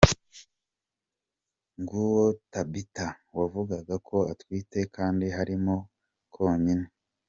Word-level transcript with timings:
Nguwo 1.79 2.23
Tabitha 2.51 3.07
wavugaga 3.37 3.95
ko 4.07 4.17
atwite 4.31 4.79
kandi 4.95 5.25
harimo 5.37 5.75
Kokayine. 6.33 6.87